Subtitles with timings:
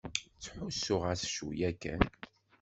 [0.35, 2.01] Ttḥussuɣ-as cwiya kan.